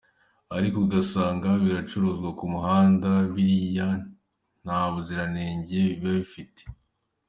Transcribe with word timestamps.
ariko 0.57 0.77
ugasanga 0.85 1.47
biracuruzwa 1.63 2.29
ku 2.37 2.43
muhanda, 2.53 3.09
biriya 3.33 3.87
nta 4.63 4.79
buzirange 4.91 5.79
biba 5.91 6.11
bifite. 6.19 6.61